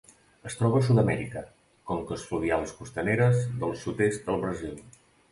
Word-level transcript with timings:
Es 0.51 0.53
troba 0.59 0.79
a 0.83 0.85
Sud-amèrica: 0.85 1.41
conques 1.89 2.23
fluvials 2.29 2.73
costaneres 2.77 3.43
del 3.65 3.75
sud-est 3.83 4.25
del 4.31 4.41
Brasil. 4.47 4.81